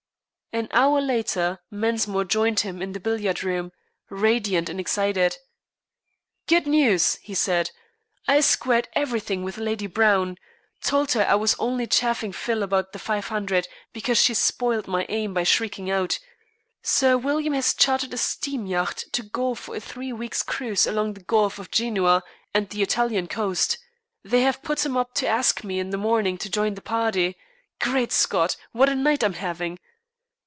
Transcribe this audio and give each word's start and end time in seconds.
An 0.53 0.67
hour 0.71 0.99
later 0.99 1.59
Mensmore 1.71 2.25
joined 2.25 2.59
him 2.59 2.81
in 2.81 2.91
the 2.91 2.99
billiard 2.99 3.41
room, 3.41 3.71
radiant 4.09 4.67
and 4.67 4.81
excited. 4.81 5.37
"Great 6.45 6.67
news," 6.67 7.15
he 7.21 7.33
said. 7.33 7.71
"I 8.27 8.41
squared 8.41 8.89
everything 8.91 9.45
with 9.45 9.57
Lady 9.57 9.87
Browne. 9.87 10.35
Told 10.81 11.13
her 11.13 11.25
I 11.25 11.35
was 11.35 11.55
only 11.57 11.87
chaffing 11.87 12.33
Phil 12.33 12.63
about 12.63 12.91
the 12.91 12.99
five 12.99 13.29
hundred, 13.29 13.65
because 13.93 14.17
she 14.21 14.33
spoiled 14.33 14.89
my 14.89 15.05
aim 15.07 15.33
by 15.33 15.43
shrieking 15.43 15.89
out. 15.89 16.19
Sir 16.83 17.17
William 17.17 17.53
has 17.53 17.73
chartered 17.73 18.13
a 18.13 18.17
steam 18.17 18.65
yacht 18.65 19.05
to 19.13 19.23
go 19.23 19.55
for 19.55 19.77
a 19.77 19.79
three 19.79 20.11
weeks' 20.11 20.43
cruise 20.43 20.85
along 20.85 21.13
the 21.13 21.23
Gulf 21.23 21.59
of 21.59 21.71
Genoa 21.71 22.23
and 22.53 22.67
the 22.67 22.81
Italian 22.83 23.29
coast. 23.29 23.77
They 24.21 24.41
have 24.41 24.61
put 24.63 24.85
him 24.85 24.97
up 24.97 25.13
to 25.13 25.25
ask 25.29 25.63
me 25.63 25.79
in 25.79 25.91
the 25.91 25.97
morning 25.97 26.37
to 26.39 26.49
join 26.49 26.73
the 26.73 26.81
party. 26.81 27.37
Great 27.79 28.11
Scott! 28.11 28.57
what 28.73 28.89
a 28.89 28.95
night 28.95 29.23
I'm 29.23 29.33
having!" 29.35 29.79